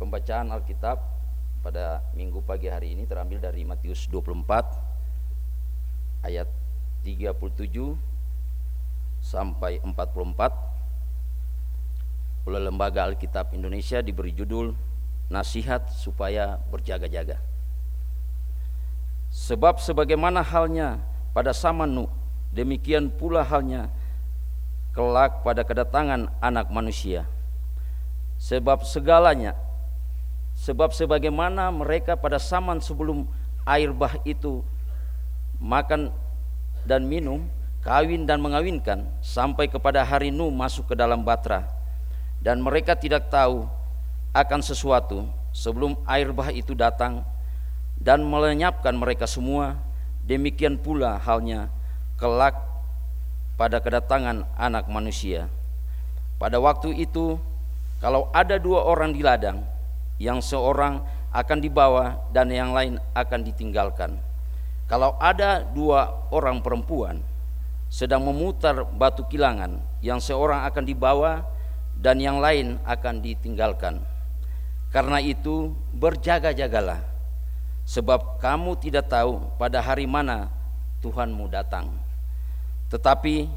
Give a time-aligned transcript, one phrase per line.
[0.00, 0.96] Pembacaan Alkitab
[1.60, 6.48] pada minggu pagi hari ini terambil dari Matius 24 ayat
[7.04, 7.36] 37
[9.20, 14.72] sampai 44 oleh Lembaga Alkitab Indonesia diberi judul
[15.28, 17.36] Nasihat supaya berjaga-jaga.
[19.30, 20.98] Sebab sebagaimana halnya
[21.30, 22.10] pada zaman Nuh,
[22.50, 23.86] demikian pula halnya
[24.90, 27.30] kelak pada kedatangan anak manusia.
[28.42, 29.54] Sebab segalanya
[30.60, 33.24] sebab sebagaimana mereka pada zaman sebelum
[33.64, 34.60] air bah itu
[35.56, 36.12] makan
[36.84, 37.48] dan minum,
[37.80, 41.64] kawin dan mengawinkan sampai kepada hari Nuh masuk ke dalam batra.
[42.44, 43.64] Dan mereka tidak tahu
[44.36, 45.24] akan sesuatu
[45.56, 47.24] sebelum air bah itu datang
[47.96, 49.80] dan melenyapkan mereka semua.
[50.28, 51.72] Demikian pula halnya
[52.20, 52.52] kelak
[53.56, 55.48] pada kedatangan anak manusia.
[56.36, 57.40] Pada waktu itu
[58.00, 59.79] kalau ada dua orang di ladang
[60.20, 61.00] yang seorang
[61.32, 64.20] akan dibawa dan yang lain akan ditinggalkan
[64.84, 67.24] kalau ada dua orang perempuan
[67.88, 71.42] sedang memutar batu kilangan yang seorang akan dibawa
[71.96, 74.04] dan yang lain akan ditinggalkan
[74.90, 77.10] karena itu berjaga-jagalah
[77.86, 80.50] sebab kamu tidak tahu pada hari mana
[81.00, 81.90] Tuhanmu datang.
[82.92, 83.48] Tetapi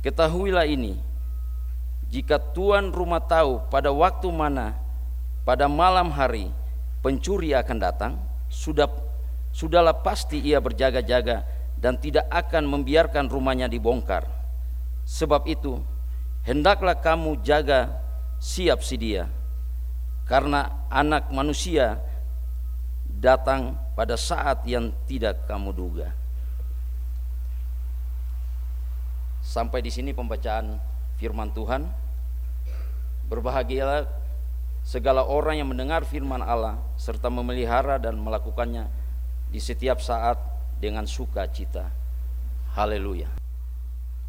[0.00, 0.96] ketahuilah ini
[2.08, 4.72] jika tuan rumah tahu pada waktu mana
[5.46, 6.50] pada malam hari
[7.06, 8.12] pencuri akan datang
[8.50, 8.90] sudah
[9.54, 11.46] sudahlah pasti ia berjaga-jaga
[11.78, 14.26] dan tidak akan membiarkan rumahnya dibongkar.
[15.06, 15.78] Sebab itu
[16.42, 17.94] hendaklah kamu jaga
[18.42, 19.30] siap sedia
[20.26, 22.02] karena anak manusia
[23.06, 26.10] datang pada saat yang tidak kamu duga.
[29.46, 30.82] Sampai di sini pembacaan
[31.22, 31.86] firman Tuhan.
[33.30, 34.25] Berbahagialah
[34.86, 38.86] segala orang yang mendengar firman Allah serta memelihara dan melakukannya
[39.50, 40.38] di setiap saat
[40.78, 41.90] dengan sukacita.
[42.78, 43.26] Haleluya.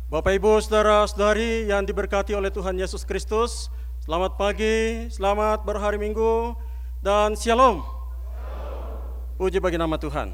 [0.09, 3.69] Bapak Ibu, saudara-saudari yang diberkati oleh Tuhan Yesus Kristus,
[4.07, 6.55] Selamat pagi, selamat berhari Minggu,
[7.03, 7.83] dan Shalom.
[9.35, 10.31] Puji bagi nama Tuhan.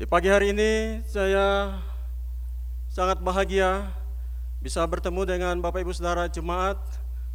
[0.00, 1.76] Di pagi hari ini saya
[2.88, 3.92] sangat bahagia
[4.64, 6.80] bisa bertemu dengan Bapak Ibu Saudara jemaat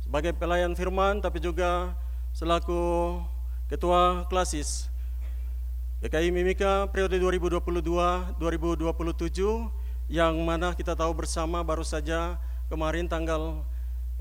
[0.06, 1.98] sebagai pelayan firman tapi juga
[2.30, 3.18] selaku
[3.66, 4.86] ketua klasis
[6.06, 8.38] GKI Mimika periode 2022-2027
[10.14, 12.38] yang mana kita tahu bersama baru saja
[12.70, 13.66] kemarin tanggal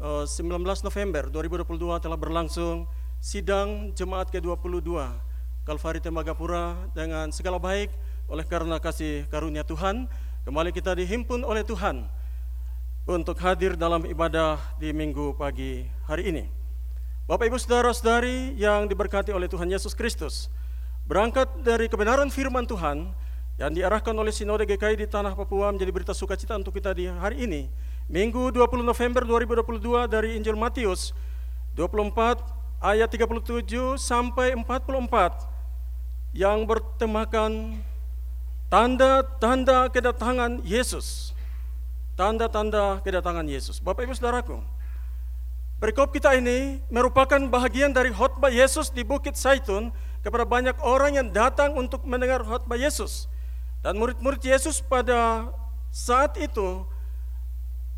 [0.01, 2.89] 19 eh, November 2022 telah berlangsung
[3.21, 4.89] sidang jemaat ke-22
[5.69, 7.93] Kalvari Tembagapura dengan segala baik
[8.33, 10.09] oleh karena kasih karunia Tuhan.
[10.49, 12.09] Kembali kita dihimpun oleh Tuhan
[13.05, 16.45] untuk hadir dalam ibadah di minggu pagi hari ini.
[17.29, 20.49] Bapak Ibu Saudara-saudari yang diberkati oleh Tuhan Yesus Kristus,
[21.05, 23.13] berangkat dari kebenaran firman Tuhan
[23.61, 27.45] yang diarahkan oleh Sinode GKI di Tanah Papua menjadi berita sukacita untuk kita di hari
[27.45, 27.69] ini
[28.09, 31.13] Minggu 20 November 2022 dari Injil Matius
[31.77, 32.41] 24
[32.81, 35.45] ayat 37 sampai 44
[36.33, 37.85] yang bertemakan
[38.73, 41.34] tanda-tanda kedatangan Yesus.
[42.15, 43.83] Tanda-tanda kedatangan Yesus.
[43.83, 44.63] Bapak Ibu Saudaraku,
[45.83, 49.91] perikop kita ini merupakan bahagian dari khotbah Yesus di Bukit Saitun
[50.23, 53.27] kepada banyak orang yang datang untuk mendengar khotbah Yesus.
[53.83, 55.51] Dan murid-murid Yesus pada
[55.91, 56.87] saat itu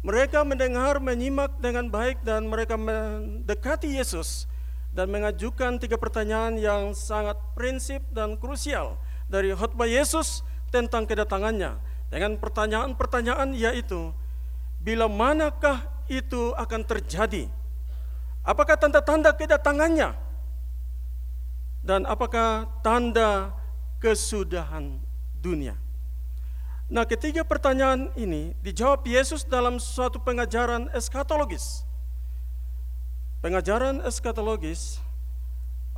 [0.00, 4.48] mereka mendengar, menyimak dengan baik dan mereka mendekati Yesus
[4.96, 8.96] dan mengajukan tiga pertanyaan yang sangat prinsip dan krusial
[9.28, 10.40] dari khotbah Yesus
[10.72, 11.76] tentang kedatangannya.
[12.06, 14.14] Dengan pertanyaan-pertanyaan yaitu,
[14.78, 17.50] bila manakah itu akan terjadi?
[18.46, 20.14] Apakah tanda-tanda kedatangannya?
[21.82, 23.50] Dan apakah tanda
[23.98, 25.02] kesudahan
[25.38, 25.74] dunia?
[26.86, 31.82] Nah, ketiga pertanyaan ini dijawab Yesus dalam suatu pengajaran eskatologis.
[33.42, 35.02] Pengajaran eskatologis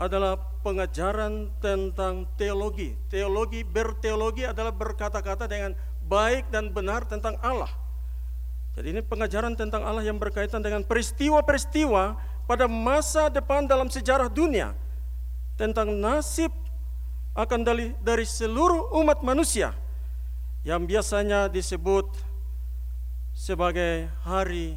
[0.00, 2.96] adalah pengajaran tentang teologi.
[3.12, 5.76] Teologi berteologi adalah berkata-kata dengan
[6.08, 7.68] baik dan benar tentang Allah.
[8.74, 12.16] Jadi ini pengajaran tentang Allah yang berkaitan dengan peristiwa-peristiwa
[12.48, 14.72] pada masa depan dalam sejarah dunia
[15.60, 16.48] tentang nasib
[17.36, 19.76] akan dari, dari seluruh umat manusia
[20.64, 22.06] yang biasanya disebut
[23.36, 24.74] sebagai hari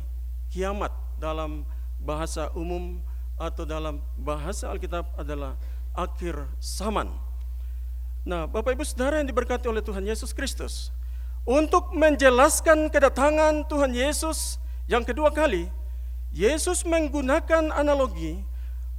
[0.54, 1.66] kiamat dalam
[2.02, 3.02] bahasa umum
[3.38, 5.58] atau dalam bahasa Alkitab adalah
[5.98, 7.10] akhir zaman.
[8.22, 10.94] Nah, Bapak Ibu Saudara yang diberkati oleh Tuhan Yesus Kristus,
[11.48, 15.72] untuk menjelaskan kedatangan Tuhan Yesus yang kedua kali,
[16.32, 18.40] Yesus menggunakan analogi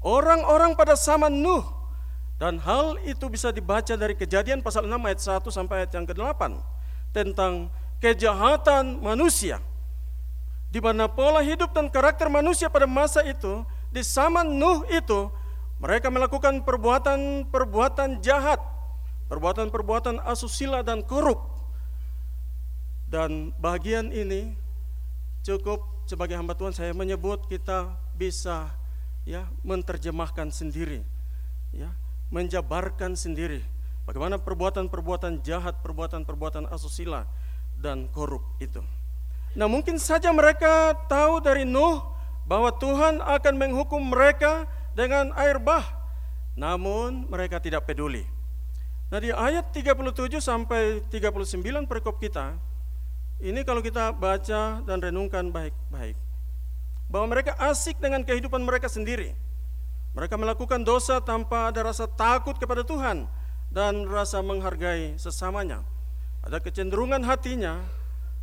[0.03, 1.65] orang-orang pada zaman Nuh.
[2.43, 6.59] Dan hal itu bisa dibaca dari kejadian pasal 6 ayat 1 sampai ayat yang ke-8
[7.15, 7.71] tentang
[8.03, 9.63] kejahatan manusia.
[10.73, 13.63] Di mana pola hidup dan karakter manusia pada masa itu,
[13.95, 15.31] di zaman Nuh itu,
[15.79, 18.59] mereka melakukan perbuatan-perbuatan jahat,
[19.29, 21.52] perbuatan-perbuatan asusila dan korup.
[23.13, 24.57] Dan bagian ini
[25.45, 28.73] cukup sebagai hamba Tuhan saya menyebut kita bisa
[29.29, 31.05] ya menerjemahkan sendiri
[31.77, 31.93] ya
[32.33, 33.61] menjabarkan sendiri
[34.09, 37.29] bagaimana perbuatan-perbuatan jahat, perbuatan-perbuatan asusila
[37.77, 38.81] dan korup itu.
[39.53, 42.01] Nah, mungkin saja mereka tahu dari Nuh
[42.49, 44.65] bahwa Tuhan akan menghukum mereka
[44.97, 45.85] dengan air bah.
[46.57, 48.25] Namun mereka tidak peduli.
[49.13, 52.57] Nah, di ayat 37 sampai 39 perikop kita,
[53.43, 56.15] ini kalau kita baca dan renungkan baik-baik
[57.11, 59.37] bahwa mereka asik dengan kehidupan mereka sendiri
[60.13, 63.25] mereka melakukan dosa tanpa ada rasa takut kepada Tuhan
[63.73, 65.81] dan rasa menghargai sesamanya.
[66.45, 67.81] Ada kecenderungan hatinya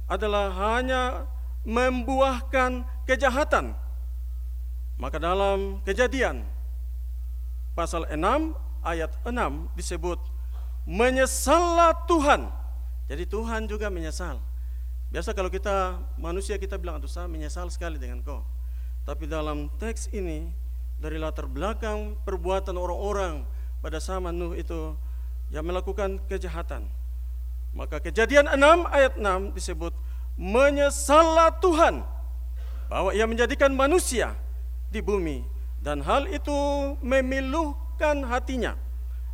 [0.10, 1.30] adalah hanya
[1.62, 3.78] membuahkan kejahatan.
[4.98, 6.42] Maka dalam kejadian
[7.78, 8.18] pasal 6
[8.82, 10.18] ayat 6 disebut
[10.90, 12.50] menyesallah Tuhan.
[13.06, 14.42] Jadi Tuhan juga menyesal.
[15.10, 18.46] Biasa kalau kita manusia kita bilang aduh saya menyesal sekali dengan kau.
[19.10, 20.54] Tapi dalam teks ini
[21.02, 23.42] dari latar belakang perbuatan orang-orang
[23.82, 24.94] pada zaman Nuh itu
[25.50, 26.86] yang melakukan kejahatan.
[27.74, 29.94] Maka kejadian 6 ayat 6 disebut
[30.38, 32.06] menyesallah Tuhan
[32.86, 34.38] bahwa ia menjadikan manusia
[34.94, 35.42] di bumi
[35.82, 36.54] dan hal itu
[37.02, 38.78] memiluhkan hatinya.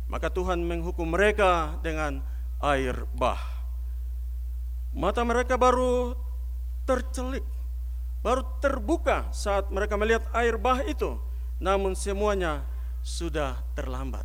[0.06, 2.22] Maka Tuhan menghukum mereka dengan
[2.64, 3.55] air bah.
[4.96, 6.16] Mata mereka baru
[6.88, 7.44] tercelik,
[8.24, 11.20] baru terbuka saat mereka melihat air bah itu
[11.60, 12.64] namun semuanya
[13.00, 14.24] sudah terlambat.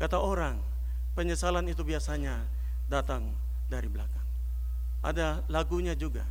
[0.00, 0.60] Kata orang,
[1.16, 2.44] penyesalan itu biasanya
[2.88, 3.32] datang
[3.68, 4.26] dari belakang.
[5.04, 6.24] Ada lagunya juga.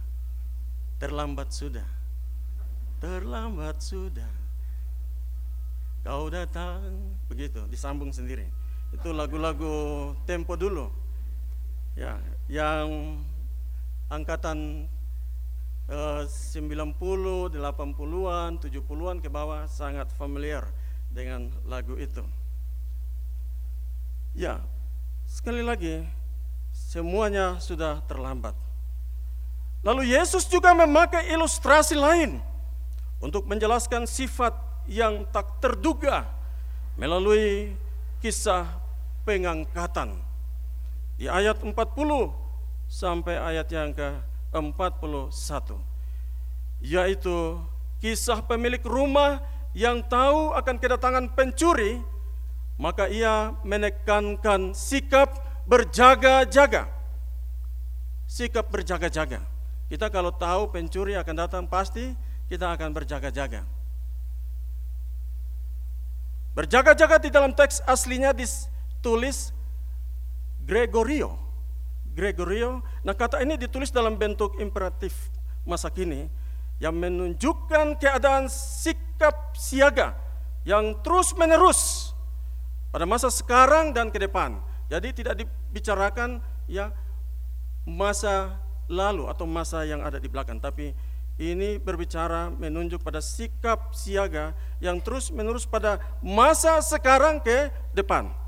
[0.97, 1.85] Terlambat sudah.
[2.97, 4.31] Terlambat sudah.
[6.03, 6.83] Kau datang
[7.31, 8.47] begitu disambung sendiri.
[8.91, 10.91] Itu lagu-lagu tempo dulu.
[11.93, 12.17] Ya,
[12.49, 13.21] yang
[14.13, 14.85] angkatan
[15.89, 20.69] 90, 80-an, 70-an ke bawah sangat familiar
[21.11, 22.23] dengan lagu itu.
[24.33, 24.61] Ya,
[25.27, 26.05] sekali lagi
[26.73, 28.57] semuanya sudah terlambat.
[29.83, 32.39] Lalu Yesus juga memakai ilustrasi lain
[33.19, 34.55] untuk menjelaskan sifat
[34.87, 36.25] yang tak terduga
[36.95, 37.75] melalui
[38.23, 38.79] kisah
[39.27, 40.15] pengangkatan.
[41.19, 41.75] Di ayat 40
[42.93, 44.21] sampai ayat yang ke
[44.53, 45.33] 41
[46.85, 47.57] yaitu
[47.97, 49.41] kisah pemilik rumah
[49.73, 51.97] yang tahu akan kedatangan pencuri
[52.77, 56.89] maka ia menekankan sikap berjaga-jaga.
[58.29, 59.41] Sikap berjaga-jaga.
[59.89, 62.13] Kita kalau tahu pencuri akan datang pasti
[62.49, 63.61] kita akan berjaga-jaga.
[66.53, 69.49] Berjaga-jaga di dalam teks aslinya ditulis
[70.65, 71.52] Gregorio
[72.13, 72.85] Gregorio.
[73.01, 75.33] Nah kata ini ditulis dalam bentuk imperatif
[75.65, 76.29] masa kini
[76.77, 80.13] yang menunjukkan keadaan sikap siaga
[80.63, 82.13] yang terus menerus
[82.93, 84.61] pada masa sekarang dan ke depan.
[84.87, 86.37] Jadi tidak dibicarakan
[86.69, 86.93] ya
[87.83, 90.93] masa lalu atau masa yang ada di belakang, tapi
[91.41, 98.42] ini berbicara menunjuk pada sikap siaga yang terus menerus pada masa sekarang ke depan.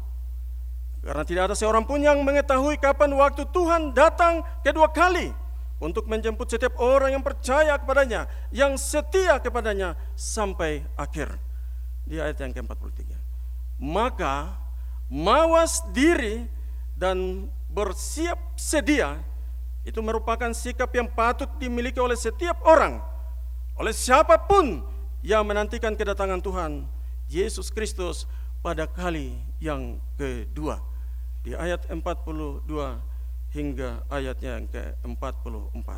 [1.06, 5.30] Karena tidak ada seorang pun yang mengetahui kapan waktu Tuhan datang kedua kali
[5.78, 11.38] untuk menjemput setiap orang yang percaya kepadanya, yang setia kepadanya sampai akhir.
[12.10, 13.06] Di ayat yang ke-43.
[13.78, 14.58] Maka
[15.06, 16.50] mawas diri
[16.98, 19.22] dan bersiap sedia
[19.86, 22.98] itu merupakan sikap yang patut dimiliki oleh setiap orang,
[23.78, 24.82] oleh siapa pun
[25.22, 26.90] yang menantikan kedatangan Tuhan
[27.30, 28.26] Yesus Kristus
[28.66, 30.95] pada kali yang kedua
[31.46, 32.66] di ayat 42
[33.54, 35.90] hingga ayatnya yang ke-44.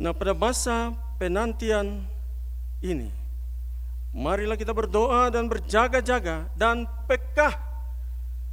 [0.00, 2.08] Nah, pada masa penantian
[2.80, 3.12] ini,
[4.16, 7.52] marilah kita berdoa dan berjaga-jaga dan pekah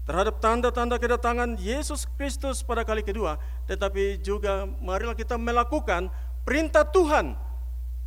[0.05, 6.11] terhadap tanda-tanda kedatangan Yesus Kristus pada kali kedua, tetapi juga marilah kita melakukan
[6.45, 7.33] perintah Tuhan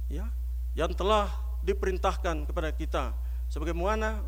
[0.06, 0.28] ya
[0.78, 1.26] yang telah
[1.66, 3.10] diperintahkan kepada kita
[3.50, 4.22] sebagaimana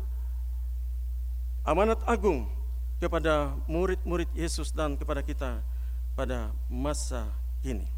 [1.63, 2.43] amanat agung
[3.01, 5.57] kepada murid-murid Yesus dan kepada kita
[6.13, 7.25] pada masa
[7.65, 7.89] ini.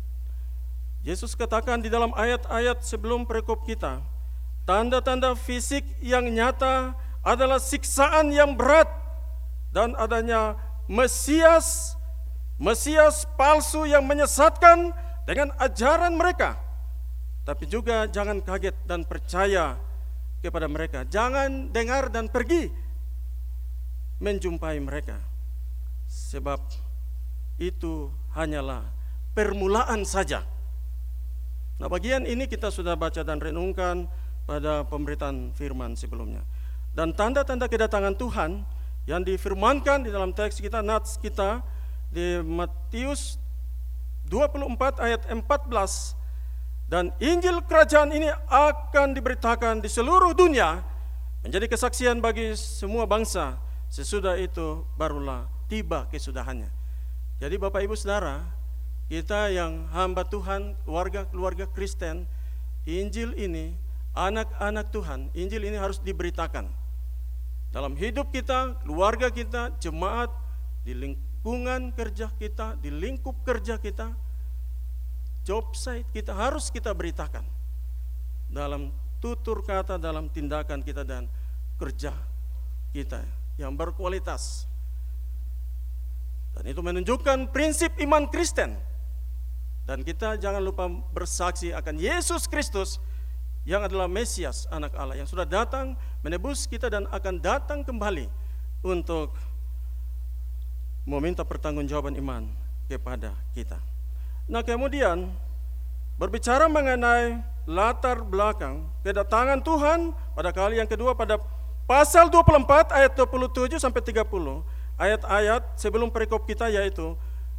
[1.03, 3.99] Yesus katakan di dalam ayat-ayat sebelum perikop kita,
[4.63, 8.87] tanda-tanda fisik yang nyata adalah siksaan yang berat
[9.75, 10.55] dan adanya
[10.87, 11.99] Mesias
[12.61, 14.95] Mesias palsu yang menyesatkan
[15.27, 16.55] dengan ajaran mereka.
[17.43, 19.75] Tapi juga jangan kaget dan percaya
[20.39, 21.03] kepada mereka.
[21.03, 22.71] Jangan dengar dan pergi
[24.21, 25.17] menjumpai mereka.
[26.09, 26.59] Sebab
[27.57, 28.85] itu hanyalah
[29.33, 30.45] permulaan saja.
[31.81, 34.05] Nah, bagian ini kita sudah baca dan renungkan
[34.45, 36.45] pada pemberitaan firman sebelumnya.
[36.93, 38.61] Dan tanda-tanda kedatangan Tuhan
[39.09, 41.65] yang difirmankan di dalam teks kita, nats kita
[42.13, 43.41] di Matius
[44.29, 46.23] 24 ayat 14
[46.87, 50.85] dan Injil kerajaan ini akan diberitakan di seluruh dunia
[51.41, 53.57] menjadi kesaksian bagi semua bangsa
[53.93, 56.73] sesudah itu barulah tiba kesudahannya.
[57.37, 58.41] Jadi Bapak Ibu Saudara
[59.05, 62.25] kita yang hamba Tuhan keluarga-keluarga Kristen
[62.89, 63.77] Injil ini
[64.17, 66.65] anak-anak Tuhan Injil ini harus diberitakan.
[67.69, 70.33] Dalam hidup kita keluarga kita jemaat
[70.81, 74.09] di lingkungan kerja kita, di lingkup kerja kita,
[75.45, 77.45] job site kita harus kita beritakan.
[78.49, 78.89] Dalam
[79.21, 81.29] tutur kata, dalam tindakan kita dan
[81.77, 82.13] kerja
[82.93, 84.65] kita yang berkualitas.
[86.53, 88.77] Dan itu menunjukkan prinsip iman Kristen.
[89.83, 93.03] Dan kita jangan lupa bersaksi akan Yesus Kristus
[93.67, 98.27] yang adalah Mesias anak Allah yang sudah datang menebus kita dan akan datang kembali
[98.83, 99.35] untuk
[101.03, 102.47] meminta pertanggungjawaban iman
[102.87, 103.79] kepada kita.
[104.47, 105.31] Nah, kemudian
[106.19, 111.39] berbicara mengenai latar belakang kedatangan Tuhan pada kali yang kedua pada
[111.83, 114.23] pasal 24 ayat 27 sampai 30
[114.95, 117.17] ayat-ayat sebelum perikop kita yaitu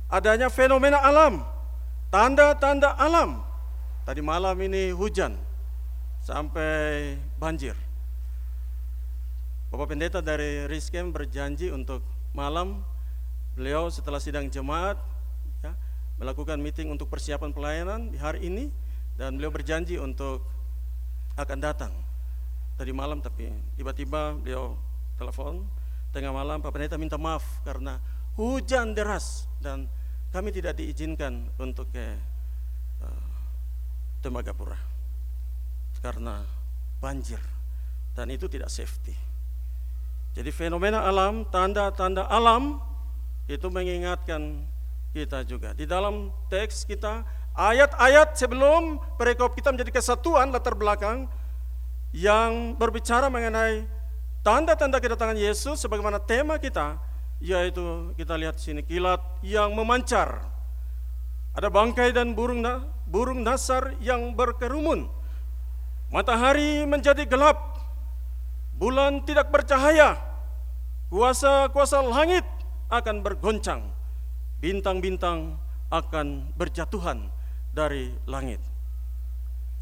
[0.09, 1.43] adanya fenomena alam,
[2.09, 3.43] tanda-tanda alam.
[4.05, 5.37] Tadi malam ini hujan
[6.21, 7.77] sampai banjir.
[9.73, 12.85] Bapak Pendeta dari Riskem berjanji untuk malam
[13.55, 14.99] Beliau setelah sidang jemaat
[15.63, 15.79] ya,
[16.19, 18.67] melakukan meeting untuk persiapan pelayanan di hari ini
[19.15, 20.43] dan beliau berjanji untuk
[21.39, 21.95] akan datang
[22.75, 24.75] tadi malam tapi tiba-tiba beliau
[25.15, 25.63] telepon
[26.11, 27.99] tengah malam Pak Pendeta minta maaf karena
[28.35, 29.87] hujan deras dan
[30.35, 32.07] kami tidak diizinkan untuk ke
[33.03, 33.27] uh,
[34.19, 34.79] Tembagapura
[36.03, 36.43] karena
[36.99, 37.39] banjir
[38.15, 39.15] dan itu tidak safety.
[40.35, 42.83] Jadi fenomena alam, tanda-tanda alam
[43.47, 44.67] itu mengingatkan
[45.15, 45.71] kita juga.
[45.79, 47.23] Di dalam teks kita,
[47.55, 51.31] ayat-ayat sebelum perikop kita menjadi kesatuan latar belakang
[52.15, 53.83] yang berbicara mengenai
[54.47, 56.95] tanda-tanda kedatangan Yesus sebagaimana tema kita,
[57.43, 60.47] yaitu kita lihat sini kilat yang memancar.
[61.59, 62.63] Ada bangkai dan burung
[63.11, 65.11] burung nasar yang berkerumun.
[66.15, 67.83] Matahari menjadi gelap.
[68.79, 70.19] Bulan tidak bercahaya.
[71.11, 72.47] Kuasa-kuasa langit
[72.91, 73.87] akan bergoncang,
[74.59, 75.59] bintang-bintang
[75.91, 77.31] akan berjatuhan
[77.71, 78.59] dari langit.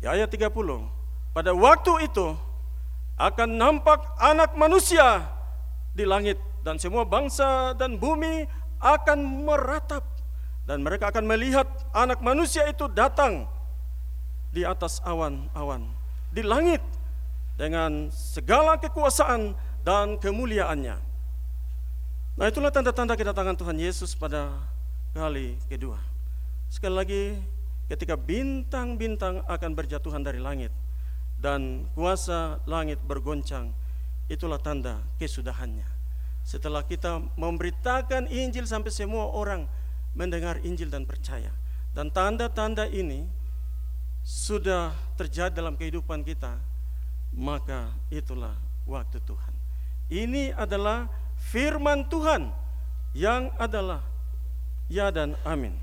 [0.01, 0.53] Di ayat 30,
[1.33, 2.37] pada waktu itu
[3.17, 5.25] akan nampak anak manusia
[5.93, 8.49] di langit dan semua bangsa dan bumi
[8.81, 10.05] akan meratap
[10.69, 13.49] dan mereka akan melihat anak manusia itu datang
[14.53, 15.89] di atas awan-awan
[16.33, 16.81] di langit
[17.57, 19.53] dengan segala kekuasaan
[19.85, 20.97] dan kemuliaannya.
[22.33, 24.49] Nah itulah tanda-tanda kedatangan Tuhan Yesus pada
[25.13, 26.01] kali kedua.
[26.73, 27.23] Sekali lagi,
[27.93, 30.73] ketika bintang-bintang akan berjatuhan dari langit
[31.43, 33.75] dan kuasa langit bergoncang,
[34.31, 35.85] itulah tanda kesudahannya.
[36.47, 39.67] Setelah kita memberitakan Injil sampai semua orang
[40.15, 41.51] mendengar Injil dan percaya.
[41.93, 43.27] Dan tanda-tanda ini
[44.23, 46.57] sudah terjadi dalam kehidupan kita,
[47.35, 48.55] maka itulah
[48.87, 49.55] waktu Tuhan.
[50.09, 51.11] Ini adalah
[51.51, 52.55] firman Tuhan
[53.19, 54.01] yang adalah
[54.87, 55.75] ya dan amin.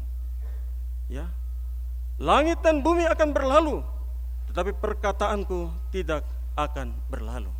[1.11, 1.27] Ya.
[2.19, 3.79] Langit dan bumi akan berlalu,
[4.49, 6.25] tetapi perkataanku tidak
[6.57, 7.53] akan berlalu.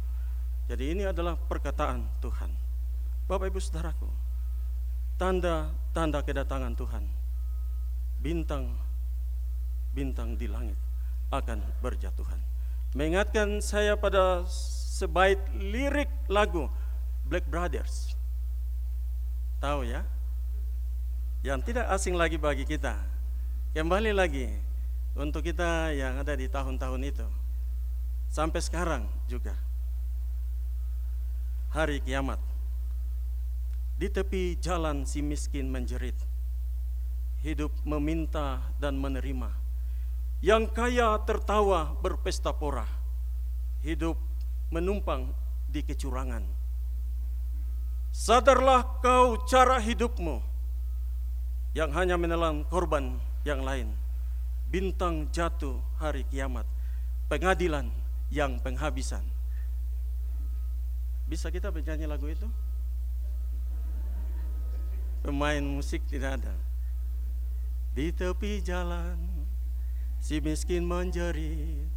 [0.66, 2.50] Jadi ini adalah perkataan Tuhan.
[3.30, 4.10] Bapak Ibu Saudaraku,
[5.22, 7.06] tanda-tanda kedatangan Tuhan.
[8.20, 8.74] Bintang
[9.94, 10.78] bintang di langit
[11.30, 12.38] akan berjatuhan.
[12.98, 16.66] Mengingatkan saya pada sebaik lirik lagu
[17.26, 18.18] Black Brothers.
[19.62, 20.02] Tahu ya?
[21.46, 22.98] Yang tidak asing lagi bagi kita.
[23.78, 24.69] Kembali lagi
[25.20, 27.28] untuk kita yang ada di tahun-tahun itu.
[28.32, 29.52] Sampai sekarang juga.
[31.76, 32.40] Hari kiamat.
[34.00, 36.16] Di tepi jalan si miskin menjerit.
[37.44, 39.52] Hidup meminta dan menerima.
[40.40, 42.88] Yang kaya tertawa berpesta pora.
[43.80, 44.20] hidup
[44.76, 45.32] menumpang
[45.72, 46.44] di kecurangan.
[48.12, 50.44] Sadarlah kau cara hidupmu
[51.72, 53.16] yang hanya menelan korban
[53.48, 53.96] yang lain.
[54.70, 56.66] Bintang jatuh hari kiamat,
[57.26, 57.90] pengadilan
[58.30, 59.26] yang penghabisan.
[61.26, 62.46] Bisa kita bernyanyi lagu itu?
[65.26, 66.56] Pemain musik tidak ada.
[67.98, 69.18] Di tepi jalan,
[70.22, 71.90] si miskin menjerit,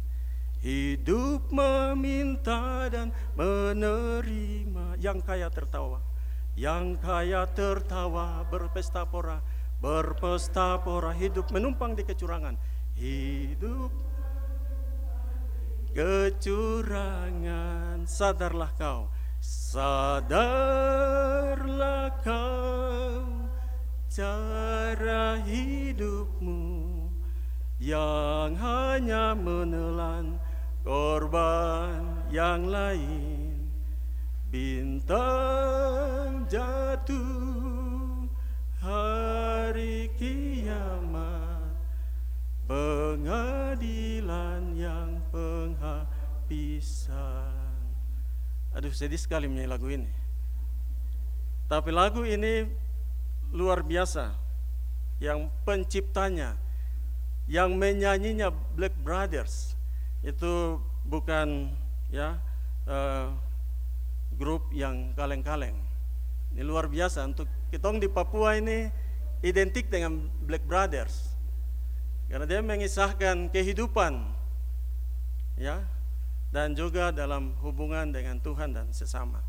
[0.63, 5.99] Hidup meminta dan menerima Yang kaya tertawa
[6.55, 9.43] Yang kaya tertawa berpesta pora
[9.83, 12.55] Berpesta pora hidup menumpang di kecurangan.
[12.95, 13.91] Hidup
[15.91, 18.07] kecurangan.
[18.07, 19.11] Sadarlah kau.
[19.43, 20.15] Sadarlah
[22.23, 23.27] kau.
[24.07, 26.63] Cara hidupmu
[27.83, 30.39] yang hanya menelan
[30.87, 33.67] korban yang lain.
[34.47, 37.62] Bintang jatuh
[49.03, 50.07] sedih sekali menyanyi lagu ini
[51.67, 52.63] tapi lagu ini
[53.51, 54.31] luar biasa
[55.19, 56.55] yang penciptanya
[57.51, 59.75] yang menyanyinya Black Brothers
[60.23, 61.67] itu bukan
[62.07, 62.39] ya
[62.87, 63.27] uh,
[64.39, 65.75] grup yang kaleng-kaleng.
[66.55, 68.87] Ini luar biasa untuk kita di Papua ini
[69.43, 71.35] identik dengan Black Brothers.
[72.31, 74.23] Karena dia mengisahkan kehidupan
[75.59, 75.83] ya
[76.53, 79.41] dan juga dalam hubungan dengan Tuhan dan sesama.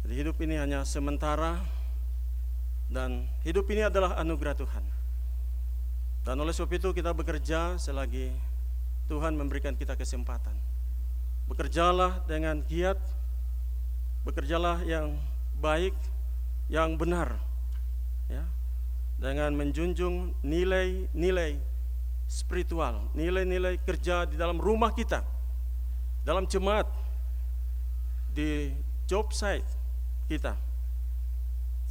[0.00, 1.60] Jadi hidup ini hanya sementara
[2.88, 4.84] dan hidup ini adalah anugerah Tuhan.
[6.24, 8.32] Dan oleh sebab itu kita bekerja selagi
[9.12, 10.56] Tuhan memberikan kita kesempatan.
[11.52, 12.96] Bekerjalah dengan giat,
[14.24, 15.20] bekerjalah yang
[15.60, 15.92] baik,
[16.72, 17.36] yang benar,
[18.32, 18.48] ya,
[19.20, 21.60] dengan menjunjung nilai-nilai
[22.24, 25.33] spiritual, nilai-nilai kerja di dalam rumah kita,
[26.24, 26.88] dalam jemaat,
[28.32, 28.72] di
[29.06, 29.68] job site
[30.26, 30.56] kita.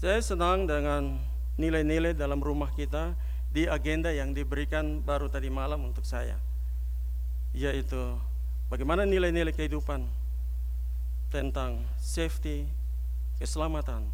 [0.02, 1.15] Saya senang dengan
[1.56, 3.13] nilai-nilai dalam rumah kita
[3.54, 6.36] di agenda yang diberikan baru tadi malam untuk saya
[7.54, 8.17] yaitu
[8.67, 10.10] bagaimana nilai-nilai kehidupan
[11.30, 12.65] tentang safety,
[13.38, 14.10] keselamatan,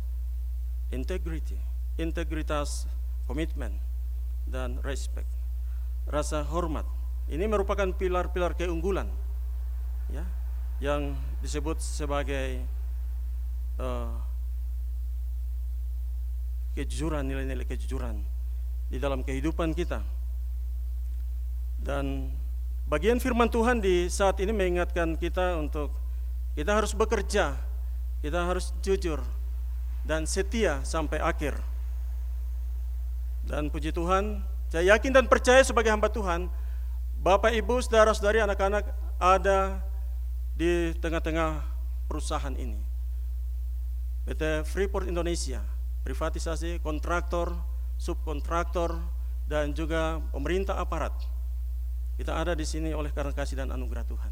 [0.92, 1.56] integrity,
[1.96, 2.84] integritas,
[3.28, 3.80] komitmen,
[4.44, 5.28] dan respect.
[6.04, 6.84] Rasa hormat.
[7.32, 9.08] Ini merupakan pilar-pilar keunggulan
[10.14, 10.26] ya,
[10.80, 12.62] yang disebut sebagai
[13.80, 14.14] uh,
[16.78, 18.22] kejujuran, nilai-nilai kejujuran
[18.90, 20.02] di dalam kehidupan kita.
[21.80, 22.36] Dan
[22.90, 25.94] Bagian firman Tuhan di saat ini mengingatkan kita untuk
[26.58, 27.54] kita harus bekerja,
[28.26, 29.22] kita harus jujur
[30.02, 31.54] dan setia sampai akhir.
[33.46, 34.42] Dan puji Tuhan,
[34.74, 36.50] saya yakin dan percaya sebagai hamba Tuhan,
[37.22, 38.90] Bapak Ibu, saudara-saudari, anak-anak
[39.22, 39.86] ada
[40.60, 41.64] di tengah-tengah
[42.12, 42.84] perusahaan ini.
[44.28, 45.64] PT Freeport Indonesia,
[46.04, 47.56] privatisasi kontraktor,
[47.96, 49.00] subkontraktor,
[49.48, 51.16] dan juga pemerintah aparat
[52.20, 54.32] kita ada di sini oleh karena kasih dan anugerah Tuhan.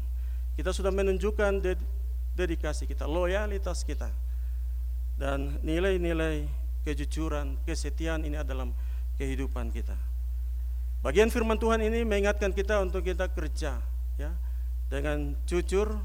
[0.60, 1.80] Kita sudah menunjukkan ded
[2.36, 4.12] dedikasi kita, loyalitas kita.
[5.16, 6.44] Dan nilai-nilai
[6.84, 8.68] kejujuran, kesetiaan ini adalah
[9.16, 9.96] kehidupan kita.
[11.00, 13.80] Bagian firman Tuhan ini mengingatkan kita untuk kita kerja
[14.20, 14.30] ya
[14.92, 15.96] dengan jujur,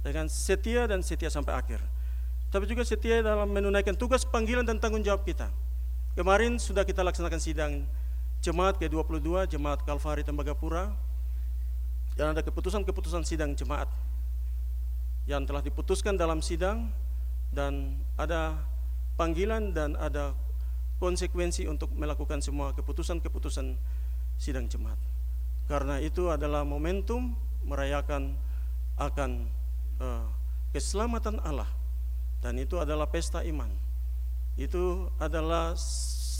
[0.00, 1.80] dengan setia dan setia sampai akhir.
[2.50, 5.52] Tapi juga setia dalam menunaikan tugas panggilan dan tanggung jawab kita.
[6.18, 7.72] Kemarin sudah kita laksanakan sidang
[8.42, 10.90] jemaat ke-22, jemaat Kalvari Tembagapura,
[12.18, 13.86] dan ada keputusan-keputusan sidang jemaat
[15.30, 16.90] yang telah diputuskan dalam sidang
[17.54, 18.58] dan ada
[19.14, 20.34] panggilan dan ada
[20.98, 23.78] konsekuensi untuk melakukan semua keputusan-keputusan
[24.40, 24.98] sidang jemaat.
[25.70, 28.34] Karena itu adalah momentum merayakan
[28.98, 29.59] akan
[30.00, 30.26] uh,
[30.74, 31.68] keselamatan Allah
[32.40, 33.68] dan itu adalah pesta iman.
[34.56, 35.76] Itu adalah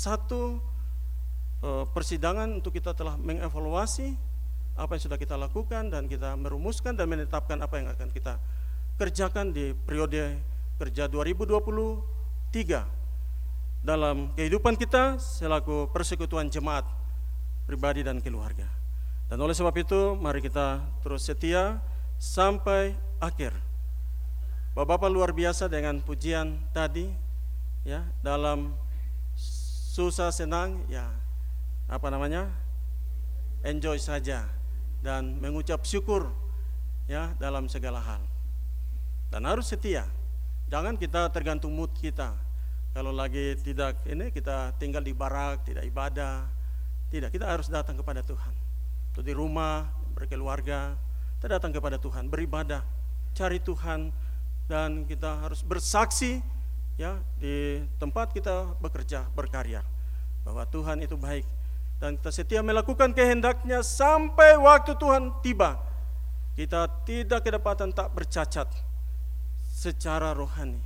[0.00, 0.58] satu
[1.62, 4.16] uh, persidangan untuk kita telah mengevaluasi
[4.80, 8.40] apa yang sudah kita lakukan dan kita merumuskan dan menetapkan apa yang akan kita
[8.96, 10.40] kerjakan di periode
[10.80, 16.84] kerja 2023 dalam kehidupan kita selaku persekutuan jemaat
[17.68, 18.68] pribadi dan keluarga.
[19.28, 21.80] Dan oleh sebab itu mari kita terus setia
[22.20, 23.52] sampai akhir.
[24.72, 27.12] Bapak-bapak luar biasa dengan pujian tadi
[27.84, 28.72] ya dalam
[29.92, 31.10] susah senang ya
[31.90, 32.48] apa namanya
[33.60, 34.48] enjoy saja
[35.04, 36.32] dan mengucap syukur
[37.04, 38.22] ya dalam segala hal.
[39.30, 40.08] Dan harus setia.
[40.70, 42.34] Jangan kita tergantung mood kita.
[42.90, 46.46] Kalau lagi tidak ini kita tinggal di barak, tidak ibadah.
[47.10, 48.54] Tidak, kita harus datang kepada Tuhan.
[49.10, 49.82] Atau di rumah,
[50.14, 50.94] berkeluarga,
[51.42, 52.86] kita datang kepada Tuhan, beribadah,
[53.34, 54.10] cari Tuhan
[54.70, 56.38] dan kita harus bersaksi
[56.94, 59.82] ya di tempat kita bekerja, berkarya
[60.44, 61.44] bahwa Tuhan itu baik
[62.00, 65.76] dan kita setia melakukan kehendaknya sampai waktu Tuhan tiba.
[66.56, 68.68] Kita tidak kedapatan tak bercacat
[69.70, 70.80] secara rohani,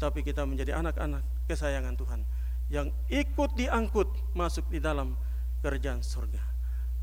[0.00, 2.20] tapi kita menjadi anak-anak kesayangan Tuhan
[2.68, 5.16] yang ikut diangkut masuk di dalam
[5.60, 6.40] kerajaan surga.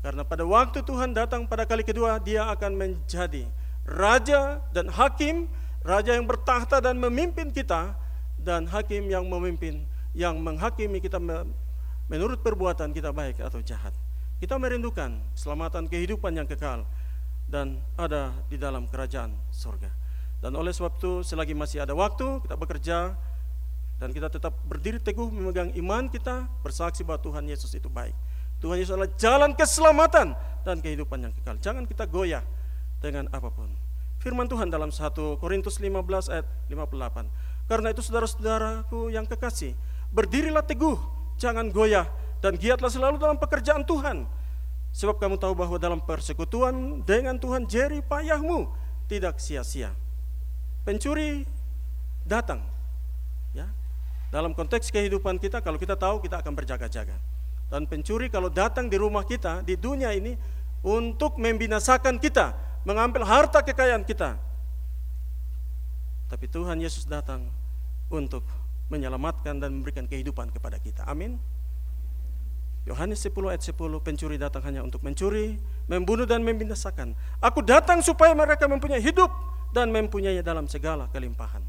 [0.02, 3.46] Karena pada waktu Tuhan datang pada kali kedua, dia akan menjadi
[3.86, 5.46] raja dan hakim,
[5.86, 7.94] raja yang bertahta dan memimpin kita,
[8.42, 11.22] dan hakim yang memimpin, yang menghakimi kita
[12.10, 13.94] menurut perbuatan kita baik atau jahat.
[14.36, 16.84] Kita merindukan keselamatan kehidupan yang kekal
[17.48, 19.88] dan ada di dalam kerajaan surga.
[20.42, 23.16] Dan oleh sebab itu selagi masih ada waktu kita bekerja
[23.96, 28.12] dan kita tetap berdiri teguh memegang iman kita bersaksi bahwa Tuhan Yesus itu baik.
[28.60, 30.36] Tuhan Yesus adalah jalan keselamatan
[30.68, 31.56] dan kehidupan yang kekal.
[31.56, 32.44] Jangan kita goyah
[33.06, 33.70] dengan apa pun.
[34.18, 37.70] Firman Tuhan dalam 1 Korintus 15 ayat 58.
[37.70, 39.78] Karena itu saudara-saudaraku yang kekasih,
[40.10, 40.98] berdirilah teguh
[41.38, 42.10] jangan goyah
[42.42, 44.26] dan giatlah selalu dalam pekerjaan Tuhan.
[44.90, 48.66] Sebab kamu tahu bahwa dalam persekutuan dengan Tuhan jeri payahmu
[49.06, 49.92] tidak sia-sia.
[50.82, 51.44] Pencuri
[52.26, 52.64] datang.
[53.52, 53.68] Ya.
[54.32, 57.14] Dalam konteks kehidupan kita kalau kita tahu kita akan berjaga-jaga.
[57.66, 60.38] Dan pencuri kalau datang di rumah kita di dunia ini
[60.86, 62.54] untuk membinasakan kita,
[62.86, 64.38] mengambil harta kekayaan kita.
[66.30, 67.50] Tapi Tuhan Yesus datang
[68.06, 68.46] untuk
[68.86, 71.02] menyelamatkan dan memberikan kehidupan kepada kita.
[71.10, 71.42] Amin.
[72.86, 75.58] Yohanes 10 ayat 10 pencuri datang hanya untuk mencuri,
[75.90, 77.18] membunuh dan membinasakan.
[77.42, 79.34] Aku datang supaya mereka mempunyai hidup
[79.74, 81.66] dan mempunyai dalam segala kelimpahan.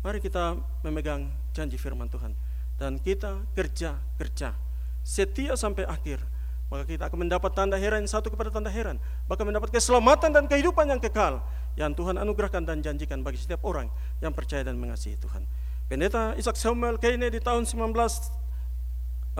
[0.00, 2.32] Mari kita memegang janji firman Tuhan
[2.80, 4.56] dan kita kerja-kerja
[5.04, 6.24] setia sampai akhir.
[6.72, 8.96] Maka kita akan mendapat tanda heran satu kepada tanda heran,
[9.28, 11.44] bahkan mendapat keselamatan dan kehidupan yang kekal
[11.76, 13.92] yang Tuhan anugerahkan dan janjikan bagi setiap orang
[14.24, 15.44] yang percaya dan mengasihi Tuhan.
[15.92, 19.36] Pendeta Isaac Samuel Keynes di tahun 1947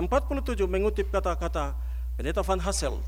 [0.68, 1.72] mengutip kata-kata
[2.20, 3.00] Pendeta Van Hasselt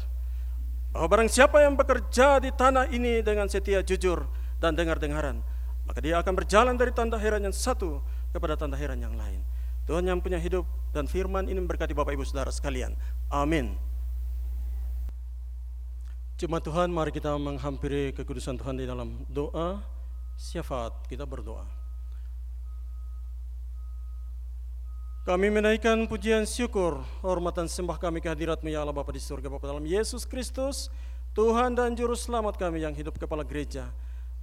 [0.96, 4.24] bahwa barang siapa yang bekerja di tanah ini dengan setia jujur
[4.56, 5.44] dan dengar-dengaran
[5.84, 8.00] maka dia akan berjalan dari tanda heran yang satu
[8.32, 9.44] kepada tanda heran yang lain.
[9.84, 10.64] Tuhan yang punya hidup
[10.96, 12.96] dan firman ini memberkati Bapak Ibu Saudara sekalian.
[13.28, 13.76] Amin.
[16.34, 19.78] Cuma Tuhan, mari kita menghampiri kekudusan Tuhan di dalam doa
[20.34, 21.06] syafaat.
[21.06, 21.62] Kita berdoa.
[25.24, 29.86] Kami menaikkan pujian syukur, hormatan sembah kami kehadiratmu ya Allah Bapa di surga Bapa dalam
[29.86, 30.92] Yesus Kristus,
[31.32, 33.88] Tuhan dan Juru Selamat kami yang hidup kepala gereja.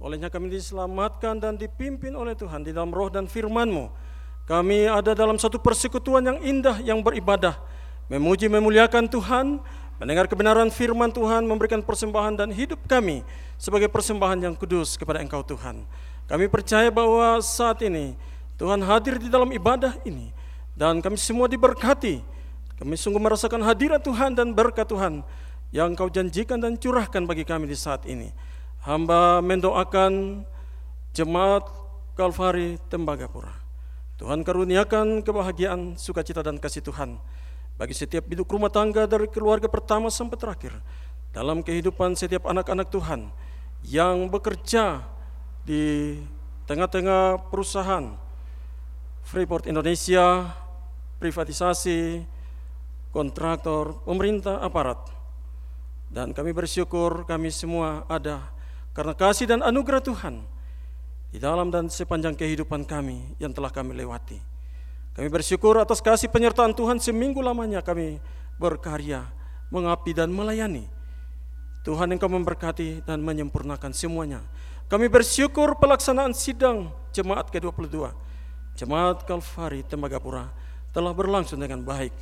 [0.02, 3.94] Olehnya kami diselamatkan dan dipimpin oleh Tuhan di dalam roh dan firman-Mu.
[4.42, 7.62] Kami ada dalam satu persekutuan yang indah yang beribadah,
[8.10, 9.62] memuji memuliakan Tuhan,
[10.00, 13.26] mendengar kebenaran firman Tuhan, memberikan persembahan dan hidup kami
[13.58, 15.84] sebagai persembahan yang kudus kepada Engkau Tuhan.
[16.26, 18.14] Kami percaya bahwa saat ini
[18.56, 20.30] Tuhan hadir di dalam ibadah ini
[20.72, 22.22] dan kami semua diberkati.
[22.78, 25.22] Kami sungguh merasakan hadirat Tuhan dan berkat Tuhan
[25.70, 28.32] yang kau janjikan dan curahkan bagi kami di saat ini.
[28.82, 30.42] Hamba mendoakan
[31.14, 31.68] jemaat
[32.18, 33.54] Kalvari Tembagapura.
[34.18, 37.18] Tuhan karuniakan kebahagiaan, sukacita dan kasih Tuhan
[37.82, 40.70] bagi setiap hidup rumah tangga dari keluarga pertama sampai terakhir
[41.34, 43.26] dalam kehidupan setiap anak-anak Tuhan
[43.82, 45.02] yang bekerja
[45.66, 46.14] di
[46.70, 48.14] tengah-tengah perusahaan
[49.26, 50.54] Freeport Indonesia,
[51.18, 52.22] privatisasi,
[53.10, 55.02] kontraktor, pemerintah, aparat.
[56.06, 58.46] Dan kami bersyukur kami semua ada
[58.94, 60.38] karena kasih dan anugerah Tuhan
[61.34, 64.51] di dalam dan sepanjang kehidupan kami yang telah kami lewati.
[65.12, 68.16] Kami bersyukur atas kasih penyertaan Tuhan seminggu lamanya kami
[68.56, 69.28] berkarya,
[69.68, 70.88] mengabdi dan melayani.
[71.84, 74.40] Tuhan engkau memberkati dan menyempurnakan semuanya.
[74.88, 77.92] Kami bersyukur pelaksanaan sidang jemaat ke-22,
[78.76, 80.48] jemaat Kalvari Tembagapura
[80.96, 82.12] telah berlangsung dengan baik.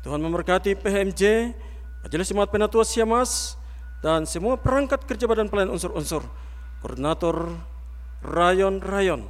[0.00, 1.52] Tuhan memberkati PHMJ,
[2.04, 3.60] Majelis Jemaat Penatua Siamas,
[4.00, 6.22] dan semua perangkat kerja badan pelayan unsur-unsur,
[6.80, 7.50] koordinator
[8.22, 9.26] rayon-rayon,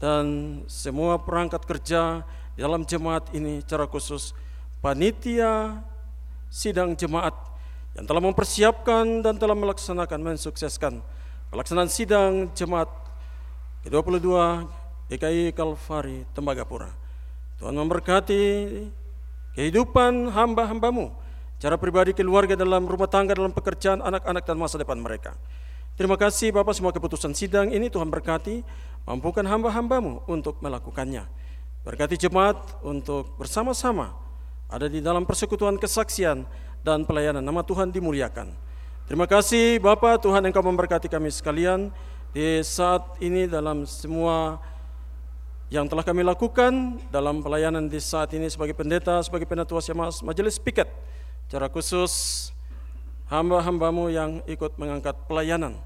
[0.00, 0.24] dan
[0.70, 2.24] semua perangkat kerja
[2.58, 4.34] dalam jemaat ini secara khusus
[4.82, 5.78] panitia
[6.50, 7.30] sidang jemaat
[7.94, 10.98] yang telah mempersiapkan dan telah melaksanakan mensukseskan
[11.54, 12.90] pelaksanaan sidang jemaat
[13.86, 14.28] ke-22
[15.08, 16.90] DKI Kalvari Tembagapura.
[17.62, 18.42] Tuhan memberkati
[19.54, 21.14] kehidupan hamba-hambamu,
[21.62, 25.34] cara pribadi keluarga dalam rumah tangga, dalam pekerjaan anak-anak dan masa depan mereka.
[25.98, 28.62] Terima kasih Bapak semua keputusan sidang ini Tuhan berkati,
[29.02, 31.26] mampukan hamba-hambamu untuk melakukannya.
[31.86, 34.12] Berkati jemaat untuk bersama-sama
[34.68, 36.44] ada di dalam persekutuan kesaksian
[36.84, 38.52] dan pelayanan nama Tuhan dimuliakan.
[39.08, 41.88] Terima kasih Bapak Tuhan Engkau memberkati kami sekalian
[42.36, 44.60] di saat ini dalam semua
[45.72, 50.60] yang telah kami lakukan dalam pelayanan di saat ini sebagai pendeta, sebagai penatua Syamas Majelis
[50.60, 50.88] Piket.
[51.48, 52.12] Secara khusus
[53.32, 55.76] hamba-hambamu yang ikut mengangkat pelayanan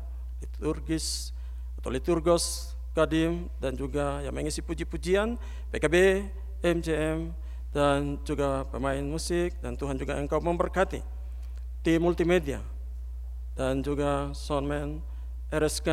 [0.42, 1.30] liturgis
[1.78, 5.36] atau liturgos kadim dan juga yang mengisi puji-pujian
[5.72, 6.28] PKB,
[6.60, 7.32] MJM
[7.72, 11.00] dan juga pemain musik dan Tuhan juga engkau memberkati
[11.82, 12.60] di multimedia
[13.56, 15.00] dan juga soundman,
[15.48, 15.88] RSK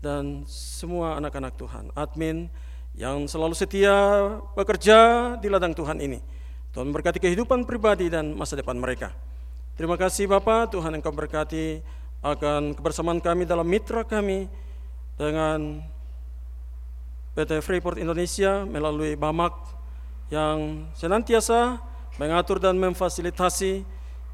[0.00, 2.48] dan semua anak-anak Tuhan, admin
[2.96, 3.96] yang selalu setia
[4.56, 6.20] bekerja di ladang Tuhan ini.
[6.70, 9.10] Tuhan memberkati kehidupan pribadi dan masa depan mereka.
[9.74, 11.82] Terima kasih Bapak, Tuhan Engkau berkati
[12.20, 14.46] akan kebersamaan kami dalam mitra kami
[15.16, 15.80] dengan
[17.40, 19.56] PT Freeport Indonesia melalui BAMAK
[20.28, 21.80] yang senantiasa
[22.20, 23.80] mengatur dan memfasilitasi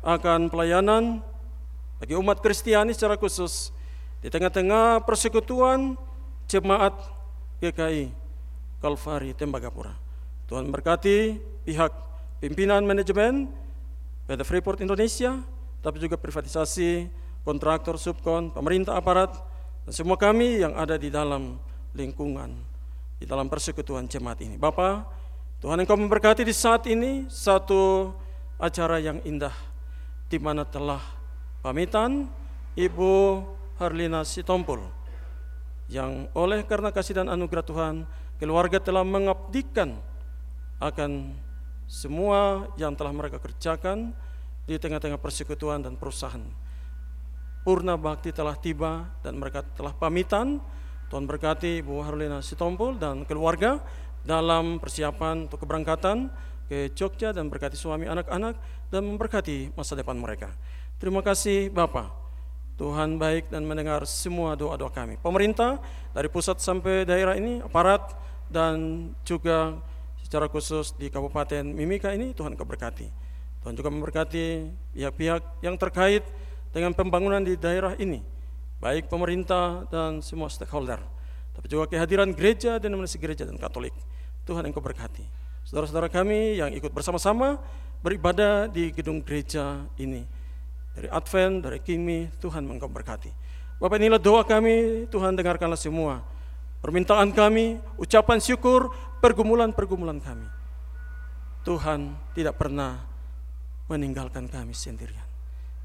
[0.03, 1.23] akan pelayanan
[2.03, 3.71] bagi umat Kristiani secara khusus
[4.19, 5.95] di tengah-tengah persekutuan
[6.51, 6.99] jemaat
[7.63, 8.11] GKI
[8.83, 9.95] Kalvari Tembagapura.
[10.51, 11.95] Tuhan berkati pihak
[12.43, 13.47] pimpinan manajemen
[14.27, 15.39] PT Freeport Indonesia,
[15.79, 17.07] tapi juga privatisasi,
[17.47, 19.31] kontraktor, subkon, pemerintah aparat,
[19.87, 21.63] dan semua kami yang ada di dalam
[21.95, 22.76] lingkungan,
[23.17, 24.61] di dalam persekutuan jemaat ini.
[24.61, 25.09] Bapak,
[25.61, 28.13] Tuhan Engkau memberkati di saat ini satu
[28.61, 29.55] acara yang indah,
[30.29, 31.01] di mana telah
[31.65, 32.29] pamitan
[32.77, 33.41] Ibu
[33.81, 34.85] Harlina Sitompul,
[35.89, 37.95] yang oleh karena kasih dan anugerah Tuhan,
[38.37, 39.97] keluarga telah mengabdikan
[40.77, 41.33] akan
[41.89, 44.13] semua yang telah mereka kerjakan
[44.67, 46.43] di tengah-tengah persekutuan dan perusahaan.
[47.63, 50.59] Purna bakti telah tiba dan mereka telah pamitan.
[51.07, 53.79] Tuhan berkati Bu Harlina Sitompul dan keluarga
[54.27, 56.27] dalam persiapan untuk keberangkatan
[56.67, 58.59] ke Jogja dan berkati suami anak-anak
[58.91, 60.51] dan memberkati masa depan mereka.
[60.99, 62.11] Terima kasih Bapak.
[62.77, 65.17] Tuhan baik dan mendengar semua doa-doa kami.
[65.23, 65.81] Pemerintah
[66.13, 68.13] dari pusat sampai daerah ini, aparat
[68.53, 69.81] dan juga
[70.21, 73.09] secara khusus di Kabupaten Mimika ini Tuhan keberkati.
[73.65, 76.27] Tuhan juga memberkati pihak-pihak yang terkait
[76.75, 78.21] dengan pembangunan di daerah ini,
[78.79, 81.01] baik pemerintah dan semua stakeholder,
[81.57, 83.95] tapi juga kehadiran gereja, denominasi gereja dan Katolik.
[84.47, 85.25] Tuhan engkau berkati.
[85.67, 87.59] Saudara-saudara kami yang ikut bersama-sama
[88.05, 90.23] beribadah di gedung gereja ini.
[90.95, 93.29] Dari Advent, dari Kimi, Tuhan engkau berkati.
[93.77, 96.37] Bapak inilah doa kami, Tuhan dengarkanlah semua
[96.87, 100.47] permintaan kami, ucapan syukur, pergumulan-pergumulan kami.
[101.67, 103.03] Tuhan tidak pernah
[103.91, 105.27] meninggalkan kami sendirian.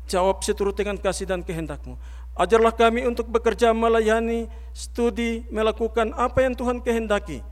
[0.05, 1.97] Jawab seturut dengan kasih dan kehendakmu.
[2.31, 7.43] Ajarlah kami untuk bekerja melayani, studi, melakukan apa yang Tuhan kehendaki.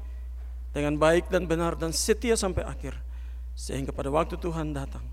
[0.72, 2.96] Dengan baik dan benar dan setia sampai akhir.
[3.58, 5.04] Sehingga pada waktu Tuhan datang,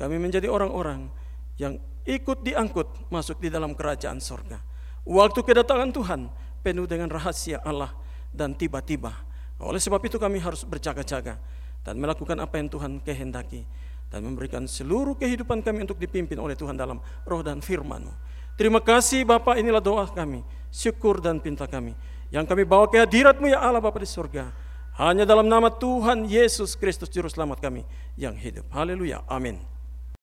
[0.00, 1.12] kami menjadi orang-orang
[1.60, 1.76] yang
[2.08, 4.56] ikut diangkut masuk di dalam kerajaan sorga.
[5.04, 6.20] Waktu kedatangan Tuhan,
[6.64, 7.92] penuh dengan rahasia Allah
[8.32, 9.12] dan tiba-tiba.
[9.60, 11.36] Oleh sebab itu kami harus berjaga-jaga
[11.84, 13.68] dan melakukan apa yang Tuhan kehendaki
[14.08, 16.96] dan memberikan seluruh kehidupan kami untuk dipimpin oleh Tuhan dalam
[17.28, 18.08] roh dan firman
[18.60, 21.96] Terima kasih Bapak, inilah doa kami, syukur dan pinta kami.
[22.28, 24.52] Yang kami bawa ke hadiratmu ya Allah Bapak di surga.
[25.00, 27.88] Hanya dalam nama Tuhan Yesus Kristus Juru Selamat kami
[28.20, 28.68] yang hidup.
[28.68, 29.24] Haleluya.
[29.32, 29.56] Amin.